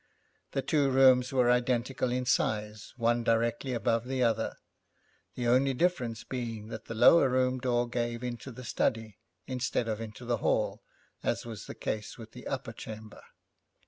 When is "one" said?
2.97-3.23